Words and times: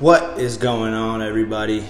What 0.00 0.40
is 0.40 0.56
going 0.56 0.94
on, 0.94 1.20
everybody? 1.20 1.84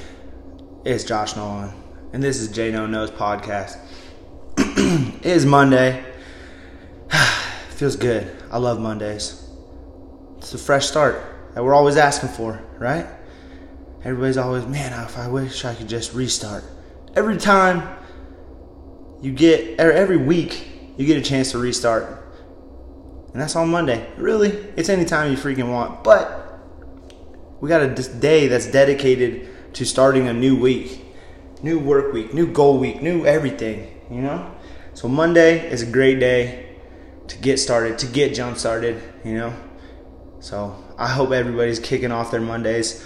It's 0.85 1.05
Josh 1.05 1.37
Nolan, 1.37 1.73
and 2.13 2.21
this 2.21 2.39
is 2.39 2.49
J 2.49 2.73
No 2.73 2.85
Knows 2.85 3.09
podcast. 3.13 3.79
it 4.59 5.25
is 5.25 5.47
Monday. 5.47 6.05
Feels 7.71 7.95
good. 7.95 8.29
I 8.51 8.59
love 8.59 8.81
Mondays. 8.81 9.49
It's 10.39 10.53
a 10.53 10.59
fresh 10.59 10.87
start 10.89 11.23
that 11.55 11.63
we're 11.63 11.73
always 11.73 11.97
asking 11.97 12.31
for, 12.31 12.61
right? 12.81 13.07
Everybody's 14.03 14.39
always, 14.39 14.67
man, 14.67 14.93
if 15.05 15.17
I 15.17 15.29
wish 15.29 15.65
I 15.65 15.77
could 15.77 15.89
just 15.89 16.13
restart. 16.13 16.65
Every 17.15 17.37
time 17.37 17.97
you 19.23 19.31
get, 19.31 19.81
or 19.81 19.93
every 19.93 20.17
week, 20.17 20.67
you 20.97 21.07
get 21.07 21.17
a 21.17 21.23
chance 21.23 21.53
to 21.53 21.59
restart. 21.59 22.09
And 23.33 23.41
that's 23.41 23.55
on 23.55 23.69
Monday. 23.69 24.13
Really, 24.17 24.49
it's 24.77 24.89
any 24.89 25.05
time 25.05 25.31
you 25.31 25.37
freaking 25.37 25.71
want. 25.71 26.03
But 26.03 26.40
we 27.61 27.69
got 27.69 27.83
a 27.83 27.89
day 28.19 28.49
that's 28.49 28.67
dedicated 28.67 29.75
to 29.75 29.85
starting 29.85 30.29
a 30.29 30.33
new 30.33 30.59
week, 30.59 31.05
new 31.63 31.79
work 31.79 32.13
week, 32.13 32.33
new 32.33 32.47
goal 32.47 32.79
week, 32.79 33.03
new 33.03 33.27
everything, 33.27 34.01
you 34.11 34.23
know? 34.23 34.55
So 34.95 35.09
Monday 35.09 35.71
is 35.71 35.83
a 35.83 35.87
great 35.87 36.19
day 36.19 36.77
to 37.29 37.39
get 37.39 37.59
started, 37.59 37.99
to 37.99 38.07
get 38.07 38.35
jump 38.35 38.57
started, 38.57 39.03
you 39.25 39.35
know? 39.35 39.55
So 40.41 40.75
I 40.97 41.09
hope 41.09 41.33
everybody's 41.33 41.79
kicking 41.79 42.11
off 42.11 42.31
their 42.31 42.41
Mondays 42.41 43.05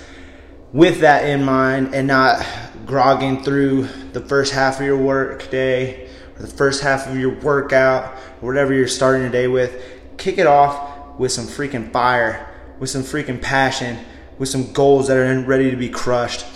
with 0.72 1.00
that 1.00 1.28
in 1.28 1.44
mind 1.44 1.94
and 1.94 2.06
not 2.06 2.46
grogging 2.86 3.42
through 3.42 3.88
the 4.12 4.20
first 4.20 4.52
half 4.52 4.78
of 4.78 4.86
your 4.86 4.96
work 4.96 5.50
day 5.50 6.08
or 6.36 6.42
the 6.42 6.48
first 6.48 6.82
half 6.82 7.08
of 7.08 7.18
your 7.18 7.40
workout 7.40 8.14
or 8.40 8.48
whatever 8.48 8.72
you're 8.72 8.86
starting 8.86 9.22
your 9.22 9.32
day 9.32 9.48
with. 9.48 9.82
Kick 10.16 10.38
it 10.38 10.46
off 10.46 11.18
with 11.18 11.32
some 11.32 11.46
freaking 11.46 11.92
fire, 11.92 12.48
with 12.78 12.88
some 12.88 13.02
freaking 13.02 13.42
passion 13.42 13.98
with 14.38 14.48
some 14.48 14.72
goals 14.72 15.08
that 15.08 15.16
are 15.16 15.40
ready 15.40 15.70
to 15.70 15.76
be 15.76 15.88
crushed 15.88 16.46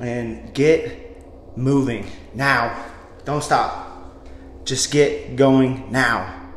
and 0.00 0.52
get 0.54 1.56
moving 1.56 2.06
now. 2.34 2.84
Don't 3.24 3.42
stop. 3.42 3.88
Just 4.64 4.90
get 4.90 5.36
going 5.36 5.90
now. 5.90 6.52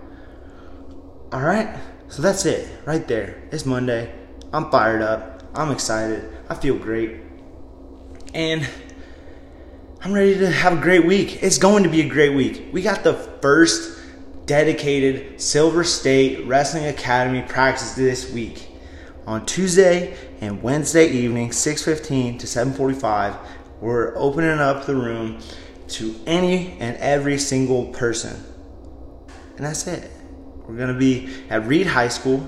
All 1.31 1.41
right? 1.41 1.75
So 2.09 2.21
that's 2.21 2.45
it 2.45 2.69
right 2.85 3.07
there. 3.07 3.41
It's 3.51 3.65
Monday. 3.65 4.13
I'm 4.51 4.69
fired 4.69 5.01
up. 5.01 5.43
I'm 5.55 5.71
excited. 5.71 6.31
I 6.49 6.55
feel 6.55 6.77
great. 6.77 7.21
And 8.33 8.67
I'm 10.01 10.13
ready 10.13 10.38
to 10.38 10.51
have 10.51 10.73
a 10.73 10.81
great 10.81 11.05
week. 11.05 11.41
It's 11.41 11.57
going 11.57 11.83
to 11.83 11.89
be 11.89 12.01
a 12.01 12.07
great 12.07 12.35
week. 12.35 12.67
We 12.71 12.81
got 12.81 13.03
the 13.03 13.13
first 13.13 13.99
dedicated 14.45 15.41
Silver 15.41 15.83
State 15.83 16.45
Wrestling 16.45 16.85
Academy 16.85 17.41
practice 17.41 17.93
this 17.93 18.31
week 18.31 18.67
on 19.25 19.45
Tuesday 19.45 20.16
and 20.41 20.61
Wednesday 20.61 21.07
evening, 21.07 21.52
6:15 21.52 22.38
to 22.39 22.47
7:45. 22.47 23.35
We're 23.81 24.13
opening 24.16 24.59
up 24.59 24.85
the 24.85 24.95
room 24.95 25.39
to 25.89 26.16
any 26.25 26.77
and 26.79 26.97
every 26.97 27.38
single 27.38 27.85
person, 27.88 28.44
and 29.57 29.66
that's 29.66 29.88
it. 29.88 30.09
We're 30.67 30.77
gonna 30.77 30.94
be 30.94 31.29
at 31.49 31.67
Reed 31.67 31.88
High 31.88 32.07
School, 32.07 32.47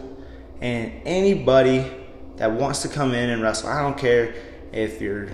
and 0.61 0.91
anybody 1.05 1.85
that 2.37 2.51
wants 2.51 2.81
to 2.81 2.87
come 2.87 3.13
in 3.13 3.29
and 3.29 3.41
wrestle. 3.41 3.69
I 3.69 3.81
don't 3.81 3.97
care 3.97 4.33
if 4.71 5.01
you're 5.01 5.27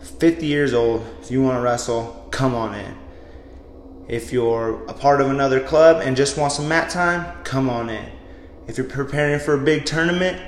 50 0.00 0.46
years 0.46 0.72
old. 0.72 1.04
If 1.22 1.30
you 1.30 1.42
want 1.42 1.56
to 1.56 1.60
wrestle, 1.60 2.26
come 2.30 2.54
on 2.54 2.74
in. 2.74 2.94
If 4.08 4.32
you're 4.32 4.82
a 4.88 4.94
part 4.94 5.20
of 5.20 5.28
another 5.28 5.60
club 5.60 6.00
and 6.02 6.16
just 6.16 6.38
want 6.38 6.52
some 6.52 6.68
mat 6.68 6.90
time, 6.90 7.26
come 7.44 7.68
on 7.68 7.90
in. 7.90 8.06
If 8.66 8.78
you're 8.78 8.86
preparing 8.86 9.38
for 9.38 9.54
a 9.54 9.58
big 9.58 9.84
tournament, 9.84 10.40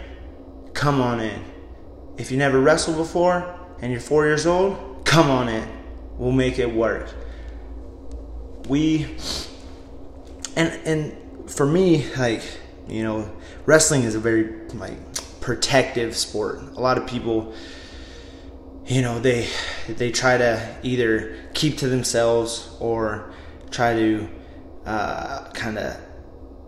come 0.81 1.03
on 1.03 1.20
in. 1.20 1.45
If 2.17 2.31
you 2.31 2.39
never 2.39 2.59
wrestled 2.59 2.97
before 2.97 3.55
and 3.83 3.92
you're 3.92 4.00
four 4.00 4.25
years 4.25 4.47
old, 4.47 5.05
come 5.05 5.31
on 5.31 5.47
in. 5.47 5.69
We'll 6.17 6.33
make 6.33 6.59
it 6.59 6.72
work. 6.72 7.12
We 8.67 9.15
and 10.56 10.69
and 10.87 11.50
for 11.50 11.66
me, 11.66 12.10
like 12.16 12.43
you 12.88 13.03
know, 13.03 13.31
wrestling 13.66 14.05
is 14.05 14.15
a 14.15 14.21
very 14.21 14.69
like 14.71 14.97
protective 15.43 16.16
sport. 16.16 16.62
A 16.62 16.81
lot 16.81 16.97
of 16.97 17.06
people, 17.06 17.53
you 18.87 19.03
know, 19.03 19.19
they 19.19 19.49
they 19.87 20.10
try 20.10 20.38
to 20.38 20.76
either 20.82 21.37
keep 21.53 21.76
to 21.78 21.88
themselves 21.88 22.75
or 22.81 23.34
try 23.71 23.93
to 23.93 24.28
uh, 24.87 25.50
kind 25.53 25.76
of 25.76 26.00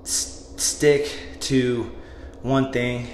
s- 0.03 0.53
stick 0.59 1.19
to 1.41 1.91
one 2.43 2.73
thing 2.73 3.09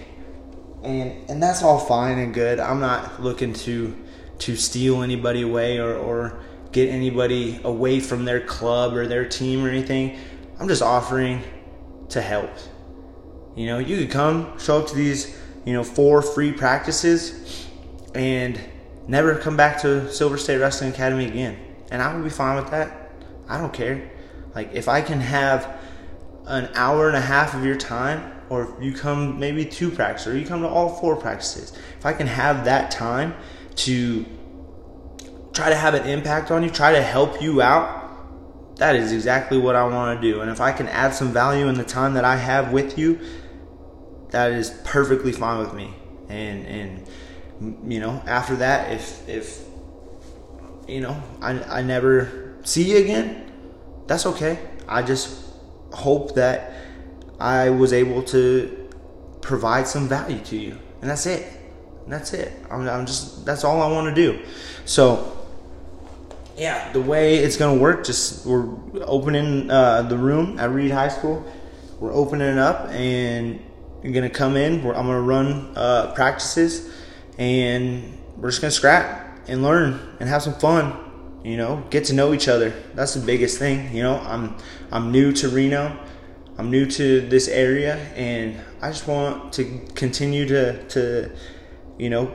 and 0.83 1.31
and 1.31 1.43
that's 1.43 1.63
all 1.63 1.79
fine 1.79 2.19
and 2.19 2.33
good. 2.33 2.61
I'm 2.61 2.81
not 2.81 3.23
looking 3.23 3.53
to 3.55 3.97
to 4.41 4.57
steal 4.57 5.03
anybody 5.03 5.43
away 5.43 5.79
or, 5.79 5.97
or 5.97 6.41
get 6.73 6.89
anybody 6.89 7.61
away 7.65 8.01
from 8.01 8.25
their 8.25 8.41
club 8.41 8.95
or 8.95 9.07
their 9.07 9.29
team 9.29 9.65
or 9.65 9.69
anything. 9.69 10.19
I'm 10.61 10.69
just 10.69 10.83
offering 10.83 11.43
to 12.11 12.21
help. 12.21 12.51
You 13.57 13.67
know, 13.67 13.79
you 13.79 13.97
could 13.97 14.11
come, 14.11 14.57
show 14.59 14.79
up 14.79 14.87
to 14.89 14.95
these, 14.95 15.37
you 15.65 15.73
know, 15.73 15.83
four 15.83 16.23
free 16.23 16.53
practices 16.53 17.67
and 18.15 18.61
never 19.09 19.37
come 19.37 19.57
back 19.57 19.81
to 19.83 20.13
Silver 20.13 20.39
State 20.39 20.59
Wrestling 20.59 20.93
Academy 20.93 21.27
again. 21.27 21.59
And 21.91 22.01
I 22.01 22.15
would 22.15 22.23
be 22.23 22.31
fine 22.31 22.57
with 22.57 22.71
that. 22.71 23.11
I 23.49 23.59
don't 23.59 23.73
care. 23.73 24.11
Like 24.55 24.73
if 24.75 24.89
I 24.89 25.01
can 25.01 25.21
have 25.21 25.81
an 26.47 26.69
hour 26.75 27.09
and 27.09 27.17
a 27.17 27.21
half 27.21 27.55
of 27.55 27.65
your 27.65 27.77
time 27.77 28.38
or 28.51 28.65
if 28.65 28.83
you 28.83 28.93
come 28.93 29.39
maybe 29.39 29.65
two 29.65 29.91
practices, 29.91 30.35
or 30.35 30.39
you 30.39 30.47
come 30.47 30.63
to 30.63 30.69
all 30.69 30.89
four 30.89 31.17
practices, 31.17 31.73
if 31.99 32.07
I 32.07 32.13
can 32.13 32.27
have 32.27 32.65
that 32.65 32.91
time 32.91 33.35
to 33.77 34.25
try 35.53 35.69
to 35.69 35.77
have 35.77 35.95
an 35.95 36.07
impact 36.07 36.51
on 36.51 36.63
you, 36.63 36.71
try 36.71 36.93
to 36.93 37.03
help 37.03 37.43
you 37.43 37.61
out, 37.61 38.77
that 38.77 38.95
is 38.95 39.13
exactly 39.13 39.59
what 39.59 39.75
I 39.75 39.85
want 39.85 40.21
to 40.21 40.33
do. 40.33 40.41
And 40.41 40.51
if 40.51 40.61
I 40.61 40.73
can 40.73 40.89
add 40.89 41.15
some 41.15 41.33
value 41.33 41.67
in 41.69 41.75
the 41.75 41.85
time 41.85 42.15
that 42.15 42.25
I 42.25 42.37
have 42.37 42.73
with 42.73 42.97
you, 42.99 43.19
that 44.31 44.53
is 44.53 44.71
perfectly 44.85 45.33
fine 45.33 45.59
with 45.59 45.75
me. 45.75 45.95
And 46.29 46.67
and 46.67 47.07
you 47.93 48.01
know, 48.01 48.23
after 48.27 48.57
that, 48.57 48.93
if 48.93 49.29
if 49.29 49.65
you 50.87 51.01
know 51.01 51.21
I 51.41 51.61
I 51.79 51.83
never 51.83 52.57
see 52.63 52.91
you 52.91 52.99
again, 52.99 53.51
that's 54.07 54.27
okay. 54.27 54.59
I 54.87 55.03
just 55.03 55.45
hope 55.93 56.35
that 56.37 56.73
I 57.39 57.71
was 57.71 57.93
able 57.93 58.23
to 58.25 58.91
provide 59.41 59.87
some 59.87 60.09
value 60.09 60.41
to 60.41 60.57
you, 60.57 60.79
and 61.01 61.11
that's 61.11 61.27
it. 61.27 61.47
That's 62.07 62.33
it. 62.33 62.53
I'm, 62.71 62.89
I'm 62.89 63.07
just 63.07 63.45
that's 63.45 63.65
all 63.65 63.83
I 63.83 63.91
want 63.91 64.15
to 64.15 64.15
do. 64.15 64.43
So 64.85 65.39
yeah, 66.57 66.91
the 66.93 67.01
way 67.01 67.37
it's 67.37 67.57
gonna 67.57 67.79
work, 67.79 68.05
just 68.05 68.45
we're 68.45 68.67
opening 69.03 69.71
uh, 69.71 70.03
the 70.03 70.19
room 70.19 70.59
at 70.59 70.71
Reed 70.71 70.91
High 70.91 71.09
School. 71.09 71.45
We're 72.01 72.13
opening 72.13 72.49
it 72.49 72.59
up, 72.59 72.89
and 72.91 73.61
you're 74.03 74.13
gonna 74.13 74.31
come 74.31 74.57
in. 74.57 74.79
I'm 74.81 74.83
gonna 74.83 75.21
run 75.21 75.73
uh, 75.77 76.13
practices, 76.15 76.93
and 77.39 78.19
we're 78.37 78.51
just 78.51 78.61
gonna 78.61 78.71
scrap 78.73 79.39
and 79.49 79.63
learn 79.63 80.17
and 80.19 80.29
have 80.29 80.43
some 80.43 80.55
fun. 80.55 80.97
You 81.45 81.57
know, 81.57 81.85
get 81.91 82.05
to 82.07 82.13
know 82.15 82.35
each 82.35 82.49
other. 82.49 82.71
That's 82.95 83.15
the 83.15 83.25
biggest 83.25 83.59
thing. 83.59 83.95
You 83.95 84.03
know, 84.03 84.19
I'm 84.19 84.57
I'm 84.91 85.13
new 85.13 85.33
to 85.35 85.49
Reno. 85.49 85.97
I'm 86.59 86.73
new 86.73 86.87
to 86.87 87.21
this 87.21 87.47
area 87.47 87.97
and 88.17 88.61
I 88.83 88.91
just 88.91 89.07
want 89.07 89.53
to 89.55 89.81
continue 89.95 90.45
to, 90.47 90.83
to 90.89 91.31
you 91.99 92.11
know, 92.11 92.35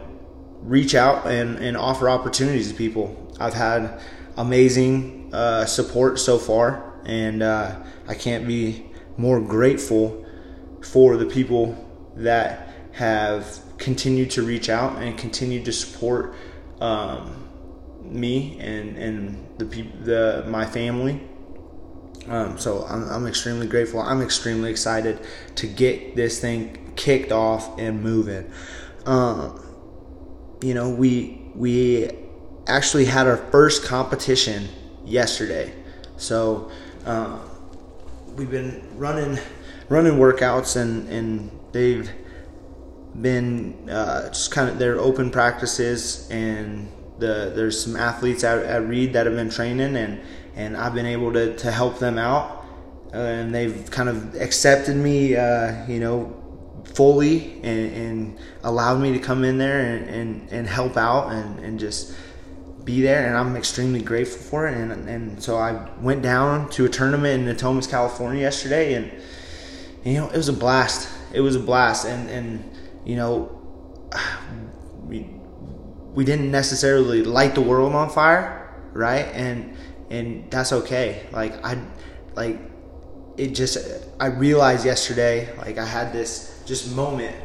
reach 0.62 0.96
out 0.96 1.28
and, 1.28 1.58
and 1.58 1.76
offer 1.76 2.10
opportunities 2.10 2.72
to 2.72 2.74
people. 2.74 3.36
I've 3.38 3.54
had 3.54 4.00
amazing 4.38 5.30
uh, 5.34 5.66
support 5.66 6.20
so 6.20 6.38
far, 6.38 7.02
and 7.06 7.44
uh, 7.44 7.76
I 8.08 8.14
can't 8.14 8.48
be 8.48 8.86
more 9.18 9.42
grateful 9.42 10.26
for 10.82 11.18
the 11.18 11.26
people 11.26 11.78
that 12.16 12.70
have 12.94 13.60
continued 13.78 14.32
to 14.32 14.44
reach 14.44 14.70
out 14.70 15.02
and 15.02 15.18
continued 15.18 15.66
to 15.66 15.74
support 15.74 16.36
um, 16.80 17.50
me 18.02 18.58
and 18.60 18.98
and 18.98 19.48
the 19.58 19.66
the 20.04 20.46
my 20.48 20.66
family 20.66 21.22
um, 22.28 22.58
so 22.58 22.86
I'm, 22.86 23.08
I'm 23.10 23.28
extremely 23.28 23.68
grateful. 23.68 24.00
I'm 24.00 24.22
extremely 24.22 24.72
excited 24.72 25.20
to 25.56 25.68
get 25.68 26.16
this 26.16 26.40
thing 26.40 26.94
kicked 26.96 27.32
off 27.32 27.80
and 27.80 28.02
moving. 28.02 28.52
Um, 29.06 29.60
you 30.62 30.74
know, 30.74 30.90
we 30.90 31.42
we 31.56 32.10
actually 32.68 33.06
had 33.06 33.28
our 33.28 33.38
first 33.38 33.84
competition 33.84 34.70
yesterday. 35.06 35.74
So 36.18 36.72
uh, 37.06 37.40
we've 38.36 38.52
been 38.52 38.82
running 38.96 39.40
running 39.90 40.14
workouts 40.14 40.78
and 40.78 41.10
and 41.10 41.52
they've 41.74 42.10
been 43.22 43.90
uh, 43.90 44.30
just 44.30 44.52
kind 44.52 44.70
of 44.70 44.80
their 44.80 44.98
open 45.00 45.30
practices 45.30 46.28
and 46.32 46.90
the 47.20 47.52
there's 47.54 47.84
some 47.84 47.96
athletes 47.96 48.44
at, 48.44 48.64
at 48.64 48.88
Reed 48.88 49.14
that 49.14 49.26
have 49.26 49.36
been 49.36 49.50
training 49.50 49.96
and 49.98 50.22
and 50.56 50.78
I've 50.78 50.94
been 50.94 51.06
able 51.06 51.34
to, 51.34 51.56
to 51.58 51.72
help 51.72 52.00
them 52.00 52.18
out. 52.18 52.66
Uh, 53.14 53.18
and 53.18 53.54
they've 53.54 53.90
kind 53.92 54.10
of 54.10 54.36
accepted 54.36 54.96
me, 54.96 55.36
uh, 55.36 55.86
you 55.88 56.00
know, 56.00 56.40
fully 56.86 57.62
and, 57.64 57.94
and, 57.94 58.40
allowed 58.64 59.00
me 59.00 59.12
to 59.12 59.20
come 59.20 59.44
in 59.44 59.58
there 59.58 59.80
and, 59.80 60.10
and, 60.10 60.50
and 60.52 60.68
help 60.68 60.98
out 60.98 61.32
and, 61.32 61.60
and 61.60 61.80
just 61.80 62.16
be 62.84 63.02
there 63.02 63.28
and 63.28 63.38
I'm 63.38 63.56
extremely 63.56 64.02
grateful 64.02 64.42
for 64.42 64.68
it. 64.68 64.76
And, 64.76 65.08
and 65.08 65.42
so 65.42 65.58
I 65.58 65.90
went 66.00 66.22
down 66.22 66.70
to 66.72 66.86
a 66.86 66.90
tournament 66.90 67.48
in 67.48 67.56
Natomas, 67.56 67.90
California 67.90 68.42
yesterday 68.42 68.96
and 68.96 69.12
you 70.04 70.14
know 70.14 70.30
it 70.30 70.38
was 70.38 70.50
a 70.50 70.54
blast. 70.54 71.10
It 71.34 71.42
was 71.42 71.56
a 71.56 71.60
blast. 71.60 72.06
And 72.06 72.30
and 72.30 72.72
you 73.06 73.16
know 73.16 73.62
we, 75.06 75.30
we 76.14 76.26
didn't 76.26 76.52
necessarily 76.52 77.24
light 77.24 77.56
the 77.56 77.62
world 77.62 77.94
on 77.94 78.10
fire 78.10 78.64
right? 78.94 79.26
And 79.34 79.76
and 80.10 80.50
that's 80.52 80.72
okay. 80.74 81.26
Like 81.32 81.64
I 81.66 81.82
like 82.36 82.60
it 83.38 83.56
just 83.56 83.78
I 84.20 84.28
realized 84.28 84.86
yesterday 84.86 85.56
like 85.58 85.78
I 85.78 85.86
had 85.86 86.14
this 86.14 86.64
just 86.66 86.96
moment 86.96 87.36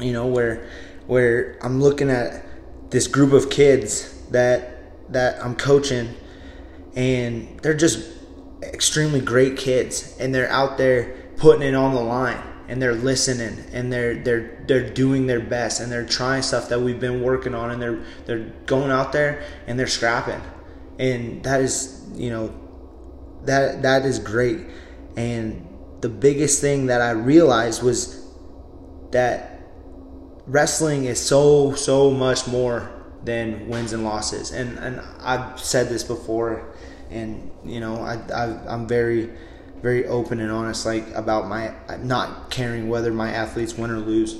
you 0.00 0.12
know 0.12 0.26
where 0.26 0.68
where 1.06 1.58
I'm 1.62 1.80
looking 1.80 2.10
at 2.10 2.44
this 2.90 3.06
group 3.06 3.32
of 3.32 3.50
kids 3.50 4.14
that 4.30 5.12
that 5.12 5.42
I'm 5.42 5.56
coaching, 5.56 6.14
and 6.94 7.58
they're 7.60 7.74
just 7.74 8.06
extremely 8.62 9.20
great 9.20 9.56
kids, 9.56 10.16
and 10.20 10.34
they're 10.34 10.50
out 10.50 10.78
there 10.78 11.16
putting 11.36 11.62
it 11.62 11.74
on 11.74 11.94
the 11.94 12.00
line, 12.00 12.42
and 12.68 12.80
they're 12.80 12.94
listening, 12.94 13.64
and 13.72 13.92
they're 13.92 14.22
they're 14.22 14.64
they're 14.66 14.90
doing 14.90 15.26
their 15.26 15.40
best, 15.40 15.80
and 15.80 15.90
they're 15.90 16.06
trying 16.06 16.42
stuff 16.42 16.68
that 16.68 16.80
we've 16.80 17.00
been 17.00 17.22
working 17.22 17.54
on, 17.54 17.70
and 17.70 17.80
they're 17.80 18.04
they're 18.26 18.52
going 18.66 18.90
out 18.90 19.12
there 19.12 19.42
and 19.66 19.78
they're 19.78 19.86
scrapping, 19.86 20.40
and 20.98 21.42
that 21.44 21.60
is 21.60 22.04
you 22.14 22.30
know 22.30 22.54
that 23.44 23.82
that 23.82 24.04
is 24.04 24.18
great, 24.18 24.60
and 25.16 25.66
the 26.00 26.08
biggest 26.08 26.60
thing 26.60 26.86
that 26.86 27.00
I 27.00 27.10
realized 27.10 27.82
was 27.82 28.26
that 29.10 29.60
wrestling 30.46 31.04
is 31.04 31.20
so 31.20 31.74
so 31.74 32.10
much 32.10 32.46
more 32.46 32.90
than 33.24 33.68
wins 33.68 33.92
and 33.92 34.04
losses. 34.04 34.52
And 34.52 34.78
and 34.78 35.00
I've 35.20 35.60
said 35.60 35.88
this 35.88 36.02
before, 36.04 36.74
and 37.10 37.50
you 37.64 37.80
know 37.80 37.96
I, 37.96 38.18
I 38.32 38.44
I'm 38.72 38.86
very 38.86 39.30
very 39.82 40.06
open 40.06 40.40
and 40.40 40.50
honest 40.50 40.84
like 40.84 41.08
about 41.14 41.46
my 41.46 41.72
not 41.98 42.50
caring 42.50 42.88
whether 42.88 43.12
my 43.12 43.30
athletes 43.30 43.76
win 43.76 43.90
or 43.90 43.98
lose. 43.98 44.36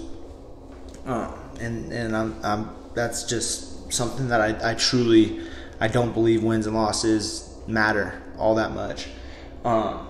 Uh, 1.07 1.33
and 1.61 1.93
and 1.93 2.17
I'm, 2.17 2.35
I'm 2.43 2.71
that's 2.95 3.25
just 3.25 3.93
something 3.93 4.29
that 4.29 4.41
I, 4.41 4.73
I 4.73 4.75
truly 4.75 5.41
I 5.81 5.89
don't 5.89 6.13
believe 6.13 6.43
wins 6.43 6.67
and 6.67 6.75
losses 6.75 7.57
matter 7.67 8.23
all 8.39 8.55
that 8.57 8.73
much. 8.73 9.09
Um, 9.65 10.09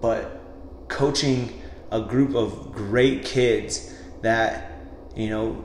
but 0.00 0.40
coaching 0.88 1.60
a 1.90 2.00
group 2.00 2.34
of 2.34 2.72
great 2.72 3.24
kids 3.24 3.94
that 4.22 4.72
you 5.14 5.28
know 5.28 5.64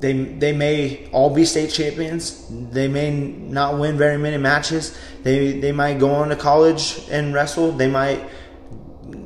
they 0.00 0.12
they 0.12 0.52
may 0.52 1.08
all 1.12 1.34
be 1.34 1.44
state 1.44 1.70
champions. 1.70 2.46
They 2.50 2.88
may 2.88 3.10
not 3.10 3.78
win 3.78 3.96
very 3.96 4.18
many 4.18 4.36
matches. 4.36 4.98
They 5.22 5.58
they 5.58 5.72
might 5.72 5.98
go 5.98 6.10
on 6.10 6.28
to 6.30 6.36
college 6.36 7.06
and 7.10 7.34
wrestle. 7.34 7.72
They 7.72 7.88
might 7.88 8.28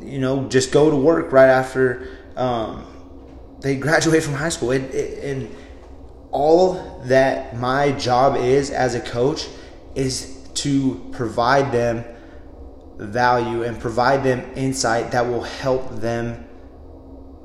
you 0.01 0.19
know 0.19 0.49
just 0.49 0.73
go 0.73 0.91
to 0.91 0.97
work 0.97 1.33
right 1.33 1.49
after 1.49 2.09
um, 2.37 2.87
they 3.61 3.77
graduate 3.77 4.23
from 4.23 4.35
high 4.35 4.51
school. 4.51 4.71
It, 4.71 4.83
it, 4.95 5.25
and 5.25 5.57
all 6.31 7.01
that 7.05 7.57
my 7.57 7.93
job 7.93 8.37
is 8.37 8.71
as 8.71 8.95
a 8.95 9.01
coach 9.01 9.49
is 9.95 10.37
to 10.55 11.09
provide 11.13 11.73
them 11.73 12.05
value 12.99 13.63
and 13.63 13.79
provide 13.79 14.25
them 14.25 14.51
insight 14.55 15.11
that 15.11 15.27
will 15.27 15.43
help 15.43 16.01
them 16.01 16.47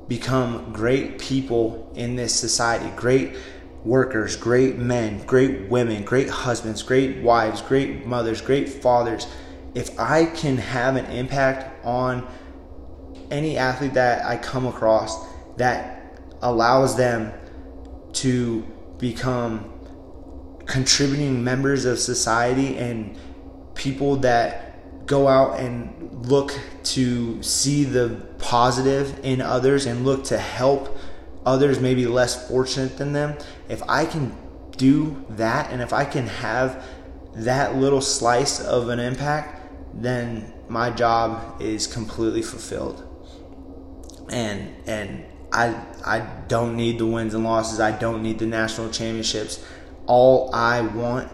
become 0.07 0.71
great 0.73 1.19
people 1.19 1.91
in 1.95 2.15
this 2.15 2.33
society, 2.33 2.89
great 2.95 3.35
workers, 3.83 4.35
great 4.35 4.77
men, 4.77 5.23
great 5.25 5.69
women, 5.69 6.03
great 6.03 6.29
husbands, 6.29 6.83
great 6.83 7.17
wives, 7.21 7.61
great 7.61 8.05
mothers, 8.05 8.41
great 8.41 8.69
fathers. 8.69 9.27
If 9.73 9.97
I 9.99 10.25
can 10.25 10.57
have 10.57 10.95
an 10.95 11.05
impact 11.05 11.85
on 11.85 12.27
any 13.29 13.57
athlete 13.57 13.93
that 13.93 14.25
I 14.25 14.37
come 14.37 14.67
across 14.67 15.17
that 15.57 16.19
allows 16.41 16.97
them 16.97 17.31
to 18.21 18.61
become 18.97 19.71
contributing 20.65 21.43
members 21.43 21.85
of 21.85 21.99
society 21.99 22.77
and 22.77 23.17
people 23.73 24.17
that 24.17 25.07
go 25.07 25.27
out 25.27 25.59
and 25.59 26.25
look 26.25 26.57
to 26.83 27.41
see 27.41 27.83
the 27.83 28.09
positive 28.37 29.19
in 29.23 29.41
others 29.41 29.85
and 29.85 30.05
look 30.05 30.23
to 30.23 30.37
help 30.37 30.97
others 31.45 31.79
maybe 31.79 32.05
less 32.05 32.47
fortunate 32.47 32.97
than 32.97 33.13
them, 33.13 33.35
if 33.67 33.81
I 33.89 34.05
can 34.05 34.35
do 34.77 35.25
that 35.29 35.71
and 35.71 35.81
if 35.81 35.93
I 35.93 36.05
can 36.05 36.27
have 36.27 36.85
that 37.35 37.75
little 37.75 38.01
slice 38.01 38.59
of 38.59 38.89
an 38.89 38.99
impact, 38.99 39.61
then 39.93 40.53
my 40.69 40.91
job 40.91 41.61
is 41.61 41.87
completely 41.87 42.41
fulfilled. 42.41 43.07
And 44.29 44.75
and 44.87 45.25
I 45.51 45.75
I 46.05 46.19
don't 46.47 46.75
need 46.75 46.99
the 46.99 47.05
wins 47.05 47.33
and 47.33 47.43
losses. 47.43 47.79
I 47.79 47.91
don't 47.91 48.23
need 48.23 48.39
the 48.39 48.45
national 48.45 48.89
championships. 48.89 49.63
All 50.07 50.53
I 50.53 50.81
want 50.81 51.31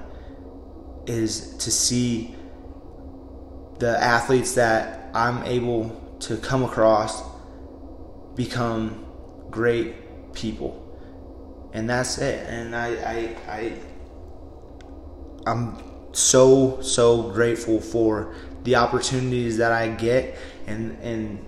is 1.05 1.55
to 1.57 1.71
see 1.71 2.35
the 3.79 3.97
athletes 4.01 4.55
that 4.55 5.09
I'm 5.13 5.43
able 5.43 6.17
to 6.21 6.37
come 6.37 6.63
across 6.63 7.23
become 8.35 9.05
great 9.49 10.33
people 10.33 10.83
and 11.73 11.89
that's 11.89 12.17
it 12.17 12.47
and 12.49 12.75
I, 12.75 12.87
I 12.87 13.35
i 13.51 13.73
i'm 15.45 15.77
so 16.13 16.81
so 16.81 17.31
grateful 17.31 17.79
for 17.79 18.35
the 18.63 18.75
opportunities 18.75 19.57
that 19.57 19.71
i 19.71 19.87
get 19.87 20.37
and 20.65 20.97
and 21.01 21.45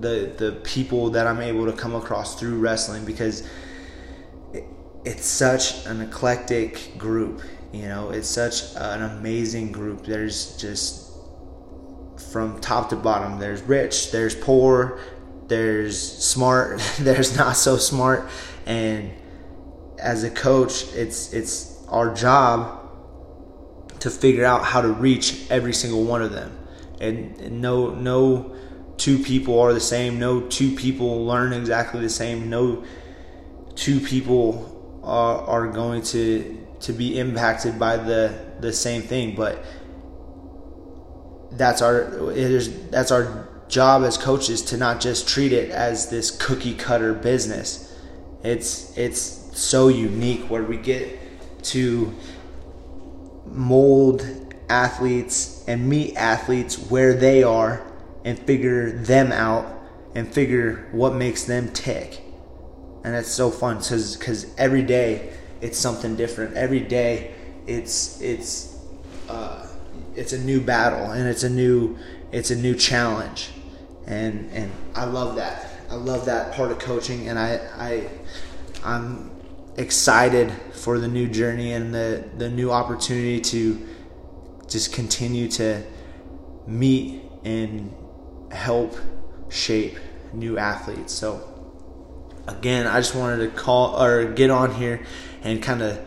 the 0.00 0.32
the 0.36 0.52
people 0.64 1.10
that 1.10 1.26
i'm 1.26 1.40
able 1.40 1.66
to 1.66 1.72
come 1.72 1.94
across 1.94 2.38
through 2.38 2.58
wrestling 2.58 3.04
because 3.04 3.46
it, 4.52 4.64
it's 5.04 5.26
such 5.26 5.86
an 5.86 6.00
eclectic 6.00 6.96
group 6.98 7.42
you 7.72 7.86
know 7.88 8.10
it's 8.10 8.28
such 8.28 8.74
an 8.76 9.02
amazing 9.02 9.72
group 9.72 10.04
there's 10.04 10.56
just 10.56 11.04
from 12.34 12.60
top 12.60 12.88
to 12.88 12.96
bottom. 12.96 13.38
There's 13.38 13.62
rich, 13.62 14.10
there's 14.10 14.34
poor, 14.34 14.98
there's 15.46 16.00
smart, 16.00 16.80
there's 16.98 17.36
not 17.36 17.56
so 17.56 17.76
smart, 17.76 18.28
and 18.66 19.12
as 20.00 20.24
a 20.24 20.30
coach, 20.30 20.92
it's 20.94 21.32
it's 21.32 21.80
our 21.88 22.12
job 22.12 22.80
to 24.00 24.10
figure 24.10 24.44
out 24.44 24.64
how 24.64 24.80
to 24.80 24.88
reach 24.88 25.48
every 25.48 25.72
single 25.72 26.02
one 26.02 26.22
of 26.22 26.32
them. 26.32 26.58
And, 27.00 27.40
and 27.40 27.60
no 27.62 27.94
no 27.94 28.56
two 28.96 29.18
people 29.18 29.60
are 29.60 29.72
the 29.72 29.80
same. 29.80 30.18
No 30.18 30.40
two 30.40 30.74
people 30.74 31.24
learn 31.24 31.52
exactly 31.52 32.00
the 32.00 32.08
same. 32.08 32.50
No 32.50 32.84
two 33.74 34.00
people 34.00 35.00
are, 35.02 35.40
are 35.42 35.66
going 35.68 36.02
to 36.02 36.66
to 36.80 36.92
be 36.92 37.18
impacted 37.18 37.78
by 37.78 37.96
the 37.96 38.34
the 38.60 38.72
same 38.72 39.02
thing. 39.02 39.34
But 39.34 39.64
that's 41.52 41.82
our 41.82 42.30
it 42.30 42.38
is 42.38 42.88
that's 42.88 43.10
our 43.10 43.48
job 43.68 44.02
as 44.02 44.16
coaches 44.16 44.62
to 44.62 44.76
not 44.76 45.00
just 45.00 45.28
treat 45.28 45.52
it 45.52 45.70
as 45.70 46.10
this 46.10 46.30
cookie 46.30 46.74
cutter 46.74 47.14
business. 47.14 47.96
It's 48.42 48.96
it's 48.96 49.18
so 49.58 49.88
unique 49.88 50.50
where 50.50 50.62
we 50.62 50.76
get 50.76 51.18
to 51.64 52.14
mold 53.46 54.26
athletes 54.68 55.64
and 55.66 55.88
meet 55.88 56.16
athletes 56.16 56.78
where 56.90 57.14
they 57.14 57.42
are 57.42 57.93
and 58.24 58.38
figure 58.38 58.90
them 58.90 59.32
out 59.32 59.80
and 60.14 60.32
figure 60.32 60.88
what 60.92 61.14
makes 61.14 61.44
them 61.44 61.72
tick. 61.72 62.22
And 63.04 63.14
that's 63.14 63.30
so 63.30 63.50
fun 63.50 63.78
because 63.78 64.16
because 64.16 64.46
every 64.56 64.82
day 64.82 65.32
it's 65.60 65.78
something 65.78 66.16
different. 66.16 66.56
Every 66.56 66.80
day 66.80 67.34
it's 67.66 68.20
it's 68.20 68.78
uh, 69.28 69.66
it's 70.16 70.32
a 70.32 70.38
new 70.38 70.60
battle 70.60 71.10
and 71.10 71.28
it's 71.28 71.42
a 71.42 71.50
new 71.50 71.98
it's 72.32 72.50
a 72.50 72.56
new 72.56 72.74
challenge 72.74 73.50
and 74.06 74.50
and 74.52 74.70
I 74.94 75.04
love 75.04 75.36
that 75.36 75.70
I 75.90 75.94
love 75.94 76.26
that 76.26 76.54
part 76.54 76.70
of 76.70 76.78
coaching 76.78 77.28
and 77.28 77.38
I 77.38 77.60
I 77.76 78.08
I'm 78.84 79.30
excited 79.76 80.52
for 80.72 80.98
the 80.98 81.08
new 81.08 81.28
journey 81.28 81.72
and 81.72 81.94
the 81.94 82.24
the 82.38 82.48
new 82.48 82.70
opportunity 82.70 83.40
to 83.40 83.86
just 84.68 84.92
continue 84.92 85.48
to 85.48 85.82
meet 86.66 87.22
and 87.44 87.94
help 88.54 88.96
shape 89.48 89.98
new 90.32 90.58
athletes. 90.58 91.12
So 91.12 91.50
again 92.46 92.86
I 92.86 93.00
just 93.00 93.14
wanted 93.14 93.38
to 93.38 93.48
call 93.56 94.02
or 94.02 94.32
get 94.32 94.50
on 94.50 94.74
here 94.74 95.04
and 95.42 95.62
kind 95.62 95.82
of 95.82 96.04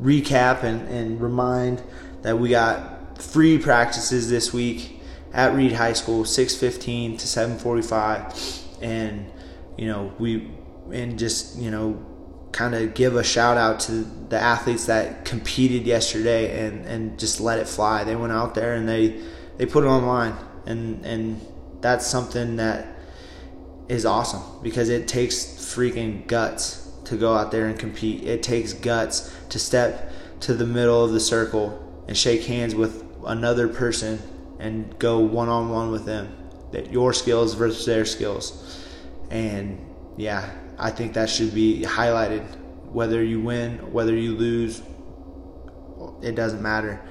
recap 0.00 0.62
and, 0.62 0.88
and 0.88 1.20
remind 1.20 1.82
that 2.22 2.38
we 2.38 2.48
got 2.50 3.22
free 3.22 3.58
practices 3.58 4.28
this 4.30 4.52
week 4.52 5.00
at 5.32 5.54
Reed 5.54 5.72
High 5.72 5.92
School, 5.92 6.24
6:15 6.24 7.18
to 7.18 7.26
7:45, 7.26 8.82
and 8.82 9.30
you 9.76 9.86
know, 9.86 10.12
we 10.18 10.50
and 10.92 11.18
just 11.18 11.58
you 11.58 11.70
know 11.70 12.04
kind 12.52 12.74
of 12.74 12.94
give 12.94 13.16
a 13.16 13.24
shout 13.24 13.56
out 13.56 13.80
to 13.80 14.06
the 14.28 14.38
athletes 14.38 14.86
that 14.86 15.24
competed 15.24 15.86
yesterday 15.86 16.66
and 16.66 16.86
and 16.86 17.18
just 17.18 17.40
let 17.40 17.58
it 17.58 17.68
fly. 17.68 18.04
They 18.04 18.16
went 18.16 18.32
out 18.32 18.54
there 18.54 18.74
and 18.74 18.88
they 18.88 19.20
they 19.56 19.66
put 19.66 19.84
it 19.84 19.88
online. 19.88 20.34
And 20.66 21.04
and 21.04 21.40
that's 21.84 22.06
something 22.06 22.56
that 22.56 22.86
is 23.90 24.06
awesome 24.06 24.40
because 24.62 24.88
it 24.88 25.06
takes 25.06 25.44
freaking 25.44 26.26
guts 26.26 26.90
to 27.04 27.14
go 27.14 27.34
out 27.34 27.50
there 27.50 27.66
and 27.66 27.78
compete. 27.78 28.24
It 28.24 28.42
takes 28.42 28.72
guts 28.72 29.30
to 29.50 29.58
step 29.58 30.10
to 30.40 30.54
the 30.54 30.64
middle 30.64 31.04
of 31.04 31.12
the 31.12 31.20
circle 31.20 31.78
and 32.08 32.16
shake 32.16 32.44
hands 32.44 32.74
with 32.74 33.04
another 33.26 33.68
person 33.68 34.18
and 34.58 34.98
go 34.98 35.18
one 35.18 35.50
on 35.50 35.68
one 35.68 35.90
with 35.90 36.06
them. 36.06 36.34
That 36.72 36.90
your 36.90 37.12
skills 37.12 37.52
versus 37.52 37.84
their 37.84 38.06
skills. 38.06 38.82
And 39.28 39.78
yeah, 40.16 40.50
I 40.78 40.90
think 40.90 41.12
that 41.12 41.28
should 41.28 41.54
be 41.54 41.82
highlighted. 41.82 42.46
Whether 42.92 43.22
you 43.22 43.42
win, 43.42 43.92
whether 43.92 44.14
you 44.16 44.34
lose, 44.34 44.80
it 46.22 46.34
doesn't 46.34 46.62
matter. 46.62 47.02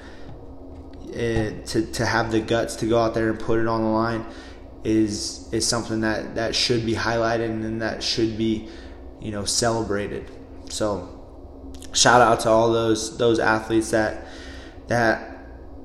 It, 1.12 1.64
to, 1.66 1.86
to 1.92 2.04
have 2.04 2.32
the 2.32 2.40
guts 2.40 2.74
to 2.76 2.86
go 2.86 2.98
out 2.98 3.14
there 3.14 3.30
and 3.30 3.38
put 3.38 3.60
it 3.60 3.68
on 3.68 3.82
the 3.82 3.88
line 3.88 4.26
is 4.84 5.48
is 5.52 5.66
something 5.66 6.00
that, 6.02 6.34
that 6.34 6.54
should 6.54 6.84
be 6.84 6.94
highlighted 6.94 7.46
and 7.46 7.80
that 7.80 8.02
should 8.02 8.36
be 8.36 8.68
you 9.20 9.32
know 9.32 9.44
celebrated. 9.44 10.30
So 10.68 11.08
shout 11.92 12.20
out 12.20 12.40
to 12.40 12.50
all 12.50 12.72
those 12.72 13.16
those 13.16 13.38
athletes 13.38 13.90
that 13.90 14.26
that 14.88 15.38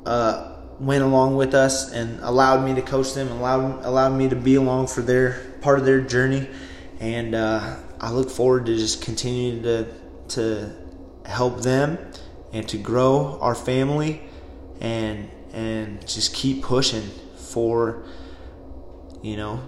uh, 0.05 0.57
went 0.79 1.03
along 1.03 1.35
with 1.35 1.53
us 1.53 1.91
and 1.93 2.19
allowed 2.21 2.65
me 2.65 2.75
to 2.75 2.81
coach 2.81 3.13
them, 3.13 3.29
allowed 3.29 3.85
allowed 3.85 4.13
me 4.13 4.29
to 4.29 4.35
be 4.35 4.55
along 4.55 4.87
for 4.87 5.01
their 5.01 5.39
part 5.61 5.79
of 5.79 5.85
their 5.85 6.01
journey, 6.01 6.47
and 6.99 7.35
uh, 7.35 7.77
I 8.01 8.11
look 8.11 8.29
forward 8.29 8.65
to 8.65 8.75
just 8.75 9.01
continuing 9.01 9.63
to 9.63 9.87
to 10.29 10.75
help 11.25 11.61
them 11.61 11.97
and 12.51 12.67
to 12.67 12.77
grow 12.77 13.37
our 13.41 13.55
family 13.55 14.21
and 14.81 15.29
and 15.53 16.05
just 16.07 16.33
keep 16.33 16.63
pushing 16.63 17.09
for 17.35 18.03
you 19.21 19.38
know 19.38 19.61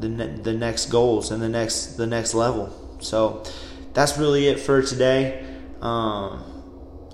the 0.00 0.08
the 0.08 0.52
next 0.52 0.86
goals 0.86 1.30
and 1.30 1.42
the 1.42 1.48
next 1.48 1.96
the 1.96 2.06
next 2.06 2.34
level. 2.34 2.74
So 3.00 3.44
that's 3.92 4.18
really 4.18 4.48
it 4.48 4.60
for 4.60 4.82
today. 4.82 5.44
Um, 5.80 6.44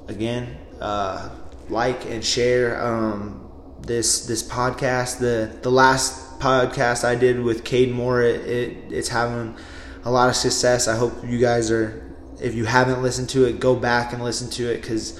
again, 0.08 0.56
uh, 0.80 1.30
like 1.68 2.04
and 2.06 2.24
share 2.24 2.82
um, 2.84 3.50
this 3.80 4.26
this 4.26 4.42
podcast. 4.42 5.18
The 5.18 5.56
the 5.62 5.70
last 5.70 6.38
podcast 6.40 7.04
I 7.04 7.14
did 7.14 7.42
with 7.42 7.64
Cade 7.64 7.92
Moore, 7.92 8.22
it, 8.22 8.40
it, 8.46 8.92
it's 8.92 9.08
having 9.08 9.56
a 10.04 10.10
lot 10.10 10.28
of 10.28 10.36
success. 10.36 10.88
I 10.88 10.96
hope 10.96 11.12
you 11.24 11.38
guys 11.38 11.70
are. 11.70 12.02
If 12.40 12.54
you 12.54 12.66
haven't 12.66 13.02
listened 13.02 13.30
to 13.30 13.46
it, 13.46 13.60
go 13.60 13.74
back 13.74 14.12
and 14.12 14.22
listen 14.22 14.50
to 14.50 14.70
it 14.70 14.82
because 14.82 15.18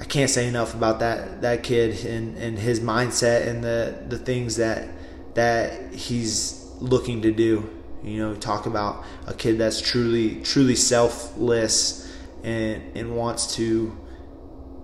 I 0.00 0.04
can't 0.04 0.30
say 0.30 0.46
enough 0.46 0.74
about 0.74 1.00
that 1.00 1.42
that 1.42 1.62
kid 1.62 2.04
and, 2.04 2.36
and 2.36 2.58
his 2.58 2.80
mindset 2.80 3.48
and 3.48 3.64
the 3.64 4.04
the 4.08 4.18
things 4.18 4.56
that 4.56 4.88
that 5.36 5.94
he's 5.94 6.66
looking 6.80 7.22
to 7.22 7.30
do. 7.30 7.70
You 8.02 8.18
know, 8.18 8.34
talk 8.34 8.66
about 8.66 9.04
a 9.26 9.34
kid 9.34 9.58
that's 9.58 9.80
truly 9.80 10.40
truly 10.42 10.76
selfless 10.76 12.12
and 12.42 12.96
and 12.96 13.16
wants 13.16 13.56
to 13.56 13.96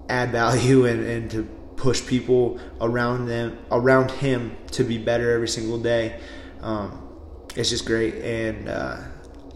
add 0.09 0.31
value 0.31 0.87
and, 0.91 1.05
and 1.05 1.31
to 1.33 1.43
push 1.77 2.07
people 2.07 2.61
around 2.81 3.27
them 3.27 3.59
around 3.71 4.11
him 4.11 4.57
to 4.71 4.85
be 4.85 4.99
better 4.99 5.33
every 5.33 5.49
single 5.49 5.79
day. 5.79 6.21
Um, 6.61 7.09
it's 7.57 7.71
just 7.71 7.85
great 7.85 8.15
and 8.17 8.69
uh, 8.69 8.99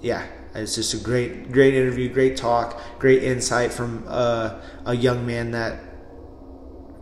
yeah, 0.02 0.26
it's 0.54 0.74
just 0.74 0.94
a 0.94 0.98
great 0.98 1.52
great 1.52 1.74
interview, 1.74 2.08
great 2.08 2.36
talk, 2.36 2.80
great 2.98 3.22
insight 3.22 3.72
from 3.72 4.04
uh, 4.06 4.60
a 4.84 4.94
young 4.94 5.26
man 5.26 5.52
that 5.52 5.80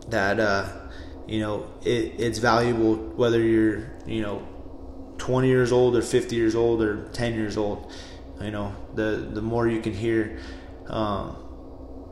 that 0.09 0.39
uh, 0.39 0.84
you 1.27 1.39
know 1.39 1.67
it, 1.83 2.13
it's 2.19 2.39
valuable 2.39 2.95
whether 2.95 3.41
you're 3.41 3.91
you 4.05 4.21
know 4.21 4.47
20 5.17 5.47
years 5.47 5.71
old 5.71 5.95
or 5.95 6.01
50 6.01 6.35
years 6.35 6.55
old 6.55 6.81
or 6.81 7.07
10 7.09 7.33
years 7.33 7.57
old. 7.57 7.91
You 8.41 8.51
know 8.51 8.75
the 8.93 9.29
the 9.31 9.41
more 9.41 9.67
you 9.67 9.81
can 9.81 9.93
hear. 9.93 10.39
Um, 10.87 11.37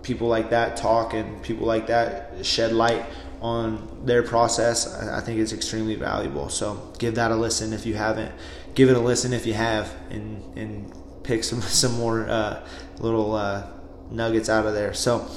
people 0.04 0.28
like 0.28 0.50
that 0.50 0.76
talk 0.76 1.14
and 1.14 1.42
people 1.42 1.66
like 1.66 1.88
that 1.88 2.46
shed 2.46 2.74
light 2.74 3.06
on 3.42 4.06
their 4.06 4.24
process, 4.24 4.94
I 4.96 5.20
think 5.20 5.40
it's 5.40 5.52
extremely 5.52 5.96
valuable. 5.96 6.50
So 6.50 6.94
give 6.98 7.16
that 7.16 7.32
a 7.32 7.36
listen 7.36 7.74
if 7.74 7.86
you 7.86 7.94
haven't. 7.94 8.32
Give 8.74 8.90
it 8.90 8.96
a 8.96 9.00
listen 9.00 9.34
if 9.34 9.46
you 9.46 9.54
have, 9.54 9.94
and 10.10 10.58
and 10.58 10.94
pick 11.24 11.44
some 11.44 11.62
some 11.82 11.94
more 11.94 12.28
uh, 12.28 12.66
little 13.00 13.36
uh, 13.36 13.68
nuggets 14.10 14.50
out 14.50 14.66
of 14.66 14.74
there. 14.74 14.94
So 14.94 15.28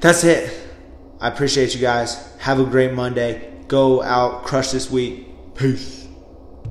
that's 0.00 0.24
it. 0.24 0.65
I 1.20 1.28
appreciate 1.28 1.74
you 1.74 1.80
guys. 1.80 2.36
Have 2.38 2.60
a 2.60 2.64
great 2.64 2.92
Monday. 2.92 3.52
Go 3.68 4.02
out, 4.02 4.44
crush 4.44 4.70
this 4.70 4.90
week. 4.90 5.28
Peace. 5.54 6.05